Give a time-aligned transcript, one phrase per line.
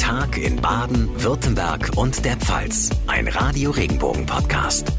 [0.00, 2.88] Tag in Baden, Württemberg und der Pfalz.
[3.06, 4.90] Ein Radio Regenbogen Podcast.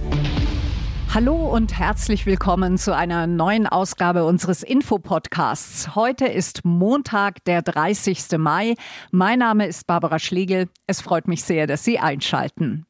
[1.12, 5.96] Hallo und herzlich willkommen zu einer neuen Ausgabe unseres Infopodcasts.
[5.96, 8.38] Heute ist Montag, der 30.
[8.38, 8.76] Mai.
[9.10, 10.70] Mein Name ist Barbara Schlegel.
[10.86, 12.86] Es freut mich sehr, dass Sie einschalten.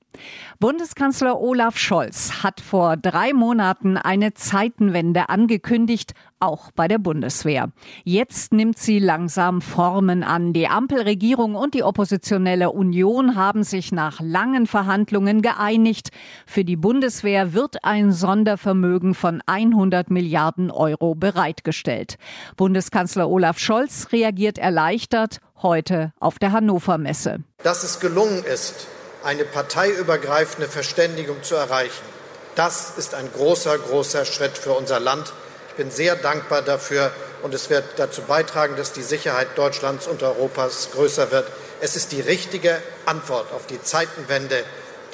[0.59, 7.71] Bundeskanzler Olaf Scholz hat vor drei Monaten eine Zeitenwende angekündigt, auch bei der Bundeswehr.
[8.03, 10.53] Jetzt nimmt sie langsam Formen an.
[10.53, 16.09] Die Ampelregierung und die oppositionelle Union haben sich nach langen Verhandlungen geeinigt.
[16.45, 22.17] Für die Bundeswehr wird ein Sondervermögen von 100 Milliarden Euro bereitgestellt.
[22.57, 27.39] Bundeskanzler Olaf Scholz reagiert erleichtert heute auf der Hannover Messe.
[27.63, 28.87] Dass es gelungen ist,
[29.23, 32.05] eine parteiübergreifende Verständigung zu erreichen.
[32.55, 35.31] Das ist ein großer, großer Schritt für unser Land.
[35.69, 37.11] Ich bin sehr dankbar dafür
[37.43, 41.47] und es wird dazu beitragen, dass die Sicherheit Deutschlands und Europas größer wird.
[41.79, 44.63] Es ist die richtige Antwort auf die Zeitenwende,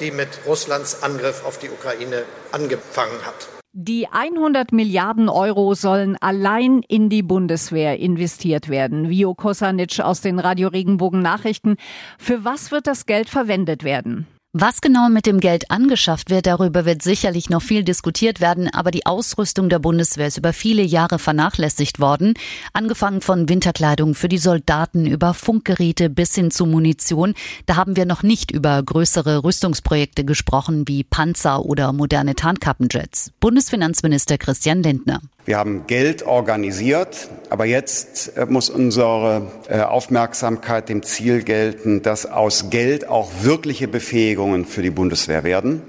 [0.00, 3.57] die mit Russlands Angriff auf die Ukraine angefangen hat.
[3.74, 9.10] Die 100 Milliarden Euro sollen allein in die Bundeswehr investiert werden.
[9.10, 11.76] Vio Kosanic aus den Radio Regenbogen Nachrichten.
[12.18, 14.26] Für was wird das Geld verwendet werden?
[14.54, 18.90] Was genau mit dem Geld angeschafft wird, darüber wird sicherlich noch viel diskutiert werden, aber
[18.90, 22.32] die Ausrüstung der Bundeswehr ist über viele Jahre vernachlässigt worden,
[22.72, 27.34] angefangen von Winterkleidung für die Soldaten über Funkgeräte bis hin zu Munition.
[27.66, 33.32] Da haben wir noch nicht über größere Rüstungsprojekte gesprochen wie Panzer oder moderne Tarnkappenjets.
[33.40, 35.20] Bundesfinanzminister Christian Lindner.
[35.48, 42.26] Wir haben Geld organisiert, aber jetzt äh, muss unsere äh, Aufmerksamkeit dem Ziel gelten, dass
[42.26, 45.80] aus Geld auch wirkliche Befähigungen für die Bundeswehr werden.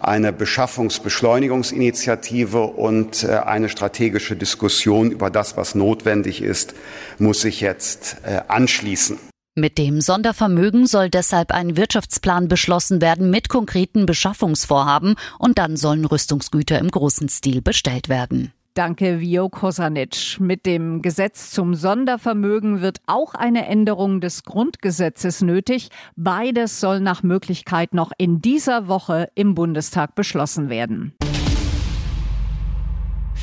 [0.00, 6.74] Eine Beschaffungsbeschleunigungsinitiative und äh, eine strategische Diskussion über das, was notwendig ist,
[7.18, 8.16] muss sich jetzt
[8.48, 9.18] anschließen.
[9.54, 16.06] Mit dem Sondervermögen soll deshalb ein Wirtschaftsplan beschlossen werden mit konkreten Beschaffungsvorhaben und dann sollen
[16.06, 18.54] Rüstungsgüter im großen Stil bestellt werden.
[18.74, 20.40] Danke, Vio Kosanic.
[20.40, 25.90] Mit dem Gesetz zum Sondervermögen wird auch eine Änderung des Grundgesetzes nötig.
[26.16, 31.14] Beides soll nach Möglichkeit noch in dieser Woche im Bundestag beschlossen werden.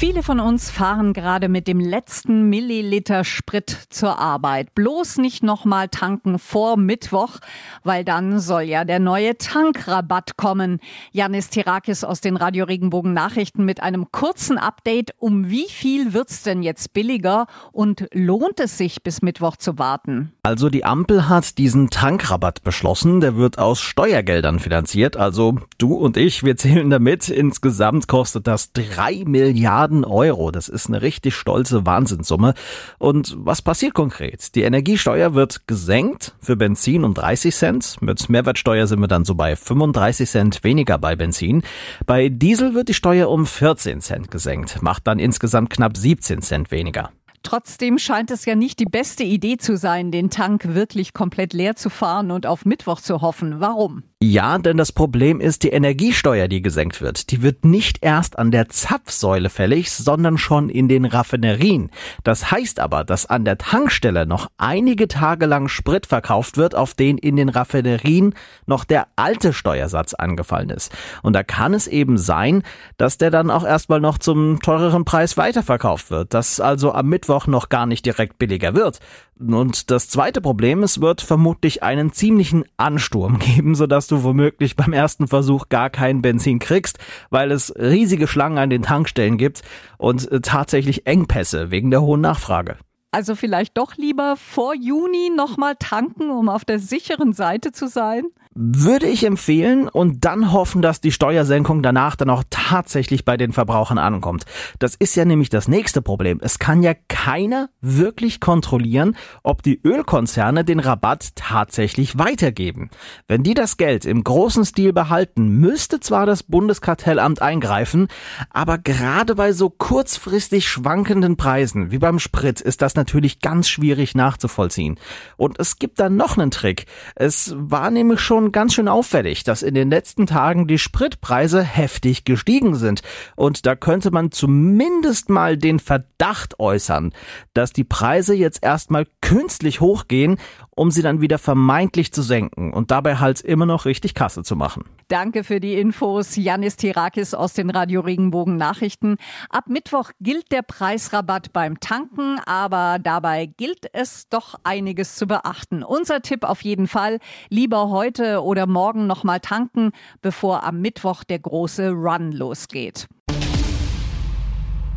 [0.01, 4.73] Viele von uns fahren gerade mit dem letzten Milliliter Sprit zur Arbeit.
[4.73, 7.37] Bloß nicht nochmal tanken vor Mittwoch,
[7.83, 10.79] weil dann soll ja der neue Tankrabatt kommen.
[11.11, 15.11] Janis Tirakis aus den Radio Regenbogen Nachrichten mit einem kurzen Update.
[15.19, 20.33] Um wie viel wird's denn jetzt billiger und lohnt es sich bis Mittwoch zu warten?
[20.41, 23.21] Also die Ampel hat diesen Tankrabatt beschlossen.
[23.21, 25.15] Der wird aus Steuergeldern finanziert.
[25.15, 27.29] Also du und ich, wir zählen damit.
[27.29, 30.51] Insgesamt kostet das drei Milliarden Milliarden Euro.
[30.51, 32.53] Das ist eine richtig stolze Wahnsinnssumme.
[32.97, 34.55] Und was passiert konkret?
[34.55, 38.01] Die Energiesteuer wird gesenkt für Benzin um 30 Cent.
[38.01, 41.63] Mit Mehrwertsteuer sind wir dann so bei 35 Cent weniger bei Benzin.
[42.05, 46.71] Bei Diesel wird die Steuer um 14 Cent gesenkt, macht dann insgesamt knapp 17 Cent
[46.71, 47.11] weniger.
[47.43, 51.75] Trotzdem scheint es ja nicht die beste Idee zu sein, den Tank wirklich komplett leer
[51.75, 53.59] zu fahren und auf Mittwoch zu hoffen.
[53.59, 54.03] Warum?
[54.23, 57.31] Ja, denn das Problem ist die Energiesteuer, die gesenkt wird.
[57.31, 61.89] Die wird nicht erst an der Zapfsäule fällig, sondern schon in den Raffinerien.
[62.23, 66.93] Das heißt aber, dass an der Tankstelle noch einige Tage lang Sprit verkauft wird, auf
[66.93, 68.35] den in den Raffinerien
[68.67, 70.95] noch der alte Steuersatz angefallen ist.
[71.23, 72.61] Und da kann es eben sein,
[72.97, 76.35] dass der dann auch erstmal noch zum teureren Preis weiterverkauft wird.
[76.35, 78.99] Dass also am Mittwoch noch gar nicht direkt billiger wird.
[79.41, 84.93] Und das zweite Problem, es wird vermutlich einen ziemlichen Ansturm geben, sodass du womöglich beim
[84.93, 89.63] ersten Versuch gar kein Benzin kriegst, weil es riesige Schlangen an den Tankstellen gibt
[89.97, 92.77] und äh, tatsächlich Engpässe wegen der hohen Nachfrage.
[93.11, 98.23] Also vielleicht doch lieber vor Juni nochmal tanken, um auf der sicheren Seite zu sein?
[98.53, 103.53] Würde ich empfehlen und dann hoffen, dass die Steuersenkung danach dann auch tatsächlich bei den
[103.53, 104.43] Verbrauchern ankommt.
[104.77, 106.37] Das ist ja nämlich das nächste Problem.
[106.41, 112.89] Es kann ja keiner wirklich kontrollieren, ob die Ölkonzerne den Rabatt tatsächlich weitergeben.
[113.25, 118.09] Wenn die das Geld im großen Stil behalten, müsste zwar das Bundeskartellamt eingreifen,
[118.49, 124.13] aber gerade bei so kurzfristig schwankenden Preisen wie beim Sprit ist das natürlich ganz schwierig
[124.13, 124.99] nachzuvollziehen.
[125.37, 126.85] Und es gibt dann noch einen Trick.
[127.15, 131.61] Es war nämlich schon schon ganz schön auffällig, dass in den letzten Tagen die Spritpreise
[131.61, 133.01] heftig gestiegen sind.
[133.35, 137.13] Und da könnte man zumindest mal den Verdacht äußern,
[137.53, 140.37] dass die Preise jetzt erstmal künstlich hochgehen
[140.75, 144.55] um sie dann wieder vermeintlich zu senken und dabei halt immer noch richtig Kasse zu
[144.55, 144.85] machen.
[145.09, 149.17] Danke für die Infos, Janis Tirakis aus den Radio Regenbogen Nachrichten.
[149.49, 155.83] Ab Mittwoch gilt der Preisrabatt beim Tanken, aber dabei gilt es doch einiges zu beachten.
[155.83, 157.19] Unser Tipp auf jeden Fall,
[157.49, 159.91] lieber heute oder morgen nochmal tanken,
[160.21, 163.07] bevor am Mittwoch der große Run losgeht.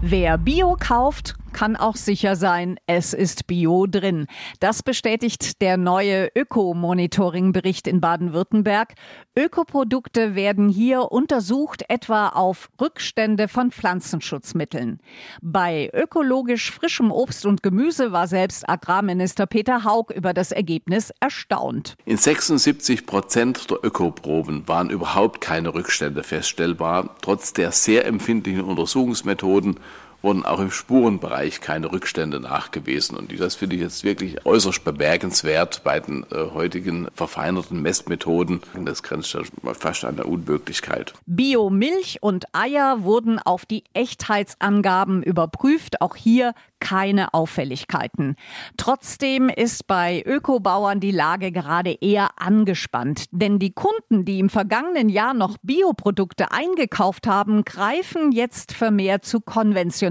[0.00, 4.26] Wer Bio kauft, kann auch sicher sein, es ist Bio drin.
[4.60, 8.94] Das bestätigt der neue Öko-Monitoring-Bericht in Baden-Württemberg.
[9.34, 15.00] Ökoprodukte werden hier untersucht, etwa auf Rückstände von Pflanzenschutzmitteln.
[15.40, 21.96] Bei ökologisch frischem Obst und Gemüse war selbst Agrarminister Peter Haug über das Ergebnis erstaunt.
[22.04, 29.78] In 76 Prozent der Ökoproben waren überhaupt keine Rückstände feststellbar, trotz der sehr empfindlichen Untersuchungsmethoden
[30.24, 33.16] wurden auch im Spurenbereich keine Rückstände nachgewiesen.
[33.16, 38.62] Und das finde ich jetzt wirklich äußerst bemerkenswert bei den äh, heutigen verfeinerten Messmethoden.
[38.84, 39.42] Das grenzt ja
[39.74, 41.14] fast an der Unmöglichkeit.
[41.26, 46.00] Biomilch und Eier wurden auf die Echtheitsangaben überprüft.
[46.00, 46.54] Auch hier
[46.84, 48.36] keine Auffälligkeiten.
[48.76, 55.08] Trotzdem ist bei Ökobauern die Lage gerade eher angespannt, denn die Kunden, die im vergangenen
[55.08, 59.40] Jahr noch Bioprodukte eingekauft haben, greifen jetzt vermehrt zu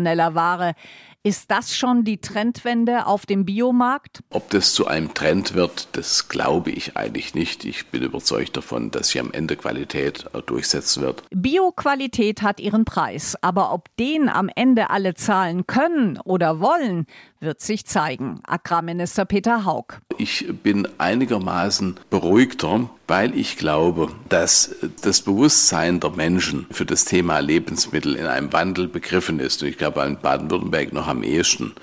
[0.04, 0.76] konventioneller Ware.
[1.26, 4.24] Ist das schon die Trendwende auf dem Biomarkt?
[4.30, 7.64] Ob das zu einem Trend wird, das glaube ich eigentlich nicht.
[7.64, 11.24] Ich bin überzeugt davon, dass sich am Ende Qualität durchsetzen wird.
[11.32, 17.06] Bioqualität hat ihren Preis, aber ob den am Ende alle zahlen können oder wollen,
[17.40, 18.42] wird sich zeigen.
[18.44, 20.02] Agrarminister Peter Haug.
[20.18, 27.40] Ich bin einigermaßen beruhigter, weil ich glaube, dass das Bewusstsein der Menschen für das Thema
[27.40, 29.62] Lebensmittel in einem Wandel begriffen ist.
[29.62, 31.74] Und ich glaube, in Baden-Württemberg noch am ehesten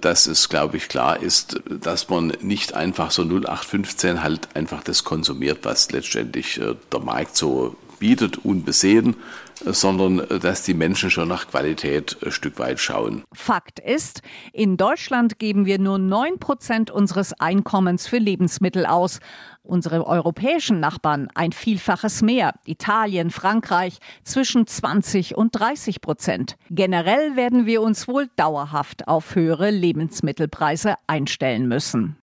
[0.00, 5.04] dass es, glaube ich, klar ist, dass man nicht einfach so 0815 halt einfach das
[5.04, 9.16] konsumiert, was letztendlich äh, der Markt so bietet, unbesehen,
[9.64, 13.24] sondern äh, dass die Menschen schon nach Qualität ein Stück weit schauen.
[13.32, 14.22] Fakt ist,
[14.52, 19.20] in Deutschland geben wir nur 9 Prozent unseres Einkommens für Lebensmittel aus.
[19.66, 22.52] Unsere europäischen Nachbarn ein Vielfaches mehr.
[22.66, 26.56] Italien, Frankreich zwischen 20 und 30 Prozent.
[26.68, 32.16] Generell werden wir uns wohl dauerhaft auf höhere Lebensmittelpreise einstellen müssen.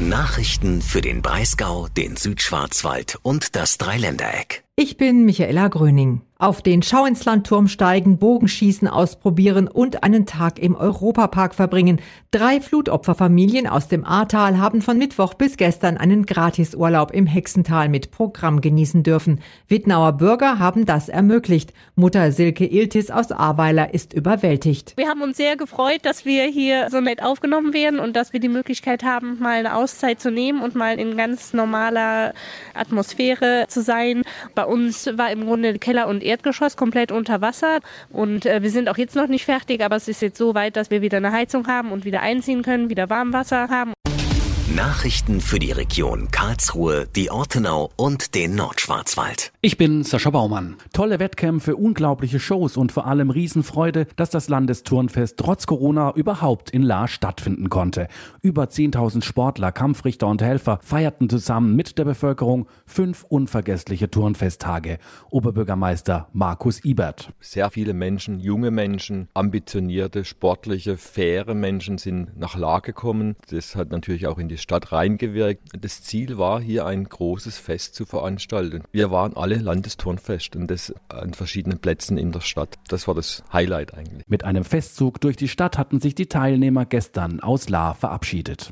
[0.00, 4.64] Nachrichten für den Breisgau, den Südschwarzwald und das Dreiländereck.
[4.76, 6.22] Ich bin Michaela Gröning.
[6.40, 12.00] Auf den Schau ins Landturm steigen, Bogenschießen ausprobieren und einen Tag im Europapark verbringen.
[12.30, 18.12] Drei Flutopferfamilien aus dem Ahrtal haben von Mittwoch bis gestern einen Gratisurlaub im Hexental mit
[18.12, 19.40] Programm genießen dürfen.
[19.66, 21.72] Wittnauer Bürger haben das ermöglicht.
[21.96, 24.92] Mutter Silke Iltis aus Ahrweiler ist überwältigt.
[24.96, 28.38] Wir haben uns sehr gefreut, dass wir hier so nett aufgenommen werden und dass wir
[28.38, 32.32] die Möglichkeit haben, mal eine Auszeit zu nehmen und mal in ganz normaler
[32.74, 34.22] Atmosphäre zu sein.
[34.54, 37.80] Bei uns war im Grunde Keller und Erdgeschoss komplett unter Wasser
[38.10, 40.76] und äh, wir sind auch jetzt noch nicht fertig, aber es ist jetzt so weit,
[40.76, 43.92] dass wir wieder eine Heizung haben und wieder einziehen können, wieder Warmwasser haben.
[44.78, 49.52] Nachrichten für die Region Karlsruhe, die Ortenau und den Nordschwarzwald.
[49.60, 50.76] Ich bin Sascha Baumann.
[50.92, 56.82] Tolle Wettkämpfe, unglaubliche Shows und vor allem Riesenfreude, dass das Landesturnfest trotz Corona überhaupt in
[56.82, 58.06] La stattfinden konnte.
[58.40, 64.98] Über 10.000 Sportler, Kampfrichter und Helfer feierten zusammen mit der Bevölkerung fünf unvergessliche Turnfesttage.
[65.30, 67.32] Oberbürgermeister Markus Ibert.
[67.40, 73.34] Sehr viele Menschen, junge Menschen, ambitionierte, sportliche, faire Menschen sind nach La gekommen.
[73.50, 75.62] Das hat natürlich auch in die Stadt reingewirkt.
[75.80, 78.82] Das Ziel war, hier ein großes Fest zu veranstalten.
[78.92, 82.74] Wir waren alle Landesturnfest und das an verschiedenen Plätzen in der Stadt.
[82.88, 84.24] Das war das Highlight eigentlich.
[84.28, 88.70] Mit einem Festzug durch die Stadt hatten sich die Teilnehmer gestern aus La verabschiedet.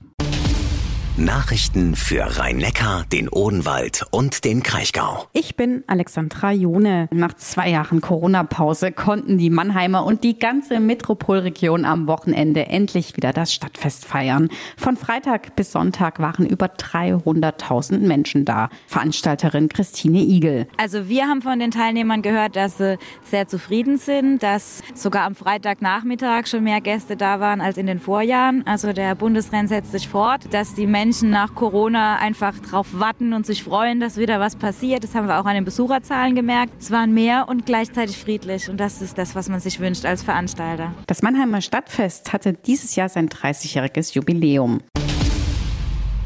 [1.18, 5.25] Nachrichten für Rhein-Neckar, den Odenwald und den Kraichgau.
[5.32, 7.08] Ich bin Alexandra Jone.
[7.11, 13.32] Nach zwei Jahren Corona-Pause konnten die Mannheimer und die ganze Metropolregion am Wochenende endlich wieder
[13.32, 14.50] das Stadtfest feiern.
[14.76, 18.68] Von Freitag bis Sonntag waren über 300.000 Menschen da.
[18.87, 20.68] Veranstalterin Christine Igel.
[20.76, 25.35] Also wir haben von den Teilnehmern gehört, dass sie sehr zufrieden sind, dass sogar am
[25.35, 28.66] Freitagnachmittag schon mehr Gäste da waren als in den Vorjahren.
[28.66, 33.32] Also der Bundesrenn setzt sich fort, dass die Menschen Menschen nach Corona einfach drauf warten
[33.32, 35.04] und sich freuen, dass wieder was passiert.
[35.04, 36.72] Das haben wir auch an den Besucherzahlen gemerkt.
[36.80, 38.68] Es waren mehr und gleichzeitig friedlich.
[38.68, 40.92] Und das ist das, was man sich wünscht als Veranstalter.
[41.06, 44.80] Das Mannheimer Stadtfest hatte dieses Jahr sein 30-jähriges Jubiläum.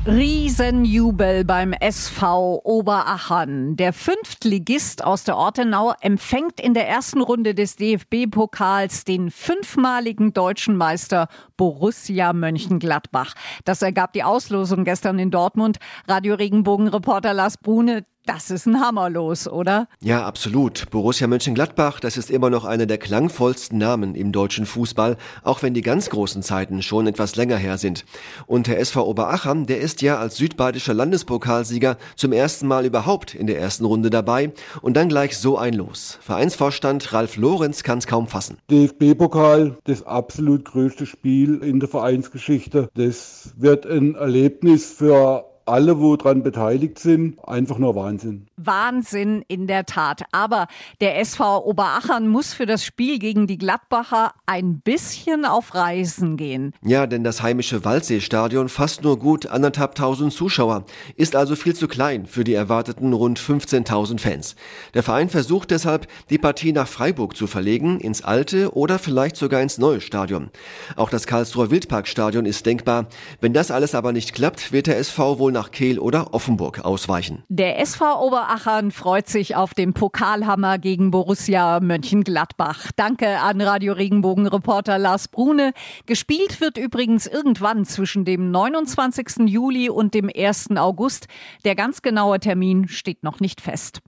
[0.06, 3.76] Riesenjubel beim SV Oberachern.
[3.76, 10.74] Der Fünftligist aus der Ortenau empfängt in der ersten Runde des DFB-Pokals den fünfmaligen deutschen
[10.74, 11.28] Meister
[11.58, 13.34] Borussia Mönchengladbach.
[13.66, 15.76] Das ergab die Auslosung gestern in Dortmund.
[16.08, 19.88] Radio Regenbogen-Reporter Lars Brune, das ist ein Hammer los, oder?
[20.02, 20.90] Ja, absolut.
[20.90, 25.74] Borussia Mönchengladbach, das ist immer noch einer der klangvollsten Namen im deutschen Fußball, auch wenn
[25.74, 28.04] die ganz großen Zeiten schon etwas länger her sind.
[28.46, 33.46] Und der SV Oberachern, der ist ja als südbadischer Landespokalsieger zum ersten Mal überhaupt in
[33.46, 36.18] der ersten Runde dabei und dann gleich so ein Los.
[36.20, 38.58] Vereinsvorstand Ralf Lorenz kann es kaum fassen.
[38.70, 42.88] DFB-Pokal, das absolut größte Spiel Spiel in der Vereinsgeschichte.
[42.94, 48.46] Das wird ein Erlebnis für alle, wo dran beteiligt sind, einfach nur Wahnsinn.
[48.56, 50.22] Wahnsinn in der Tat.
[50.32, 50.66] Aber
[51.00, 56.74] der SV Oberachern muss für das Spiel gegen die Gladbacher ein bisschen auf Reisen gehen.
[56.82, 60.84] Ja, denn das heimische Waldseestadion fasst nur gut anderthalb tausend Zuschauer,
[61.16, 64.56] ist also viel zu klein für die erwarteten rund 15.000 Fans.
[64.94, 69.62] Der Verein versucht deshalb, die Partie nach Freiburg zu verlegen, ins alte oder vielleicht sogar
[69.62, 70.50] ins neue Stadion.
[70.96, 73.06] Auch das Karlsruher Wildparkstadion ist denkbar.
[73.40, 77.44] Wenn das alles aber nicht klappt, wird der SV wohl nach Kehl oder Offenburg ausweichen.
[77.48, 82.90] Der SV Oberachern freut sich auf den Pokalhammer gegen Borussia Mönchengladbach.
[82.96, 85.72] Danke an Radio Regenbogen-Reporter Lars Brune.
[86.06, 89.46] Gespielt wird übrigens irgendwann zwischen dem 29.
[89.46, 90.76] Juli und dem 1.
[90.76, 91.28] August.
[91.66, 94.00] Der ganz genaue Termin steht noch nicht fest.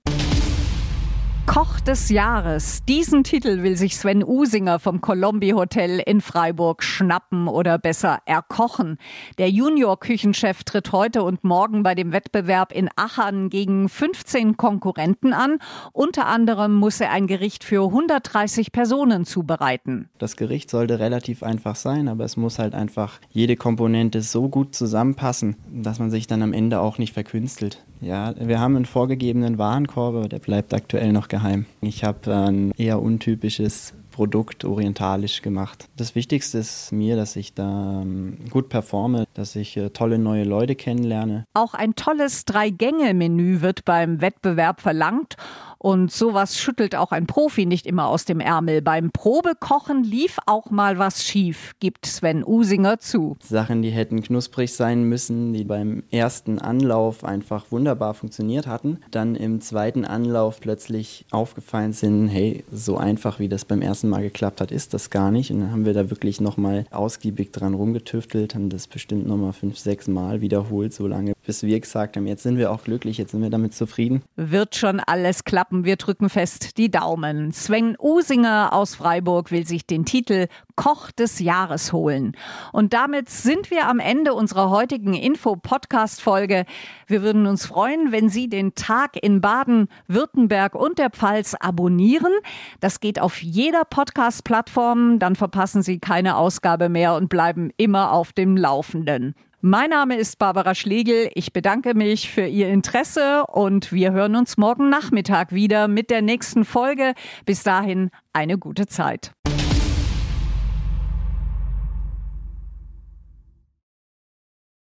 [1.52, 2.82] Koch des Jahres.
[2.88, 8.96] Diesen Titel will sich Sven Usinger vom Colombi Hotel in Freiburg schnappen oder besser erkochen.
[9.36, 15.58] Der Junior-Küchenchef tritt heute und morgen bei dem Wettbewerb in Aachen gegen 15 Konkurrenten an.
[15.92, 20.08] Unter anderem muss er ein Gericht für 130 Personen zubereiten.
[20.16, 24.74] Das Gericht sollte relativ einfach sein, aber es muss halt einfach jede Komponente so gut
[24.74, 27.84] zusammenpassen, dass man sich dann am Ende auch nicht verkünstelt.
[28.02, 31.66] Ja, wir haben einen vorgegebenen Warenkorb, aber der bleibt aktuell noch geheim.
[31.80, 35.88] Ich habe ein eher untypisches Produkt orientalisch gemacht.
[35.96, 40.44] Das Wichtigste ist mir, dass ich da ähm, gut performe, dass ich äh, tolle neue
[40.44, 41.46] Leute kennenlerne.
[41.54, 45.36] Auch ein tolles Drei-Gänge-Menü wird beim Wettbewerb verlangt
[45.82, 48.82] und sowas schüttelt auch ein Profi nicht immer aus dem Ärmel.
[48.82, 53.36] Beim Probekochen lief auch mal was schief, gibt Sven Usinger zu.
[53.42, 59.34] Sachen, die hätten knusprig sein müssen, die beim ersten Anlauf einfach wunderbar funktioniert hatten, dann
[59.34, 64.60] im zweiten Anlauf plötzlich aufgefallen sind, hey, so einfach wie das beim ersten Mal geklappt
[64.60, 65.50] hat, ist das gar nicht.
[65.50, 69.78] Und dann haben wir da wirklich nochmal ausgiebig dran rumgetüftelt, haben das bestimmt nochmal fünf,
[69.78, 73.32] sechs Mal wiederholt, so lange, bis wir gesagt haben, jetzt sind wir auch glücklich, jetzt
[73.32, 74.22] sind wir damit zufrieden.
[74.36, 75.84] Wird schon alles klappen klappen.
[75.84, 77.52] Wir drücken fest die Daumen.
[77.52, 82.36] Sven Usinger aus Freiburg will sich den Titel Koch des Jahres holen.
[82.72, 86.64] Und damit sind wir am Ende unserer heutigen Info-Podcast-Folge.
[87.06, 92.32] Wir würden uns freuen, wenn Sie den Tag in Baden, Württemberg und der Pfalz abonnieren.
[92.80, 95.18] Das geht auf jeder Podcast-Plattform.
[95.18, 99.34] Dann verpassen Sie keine Ausgabe mehr und bleiben immer auf dem Laufenden.
[99.64, 101.30] Mein Name ist Barbara Schlegel.
[101.36, 106.20] Ich bedanke mich für Ihr Interesse und wir hören uns morgen Nachmittag wieder mit der
[106.20, 107.14] nächsten Folge.
[107.46, 109.30] Bis dahin eine gute Zeit.